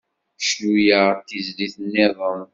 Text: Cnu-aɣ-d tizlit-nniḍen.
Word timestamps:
Cnu-aɣ-d 0.47 1.25
tizlit-nniḍen. 1.27 2.43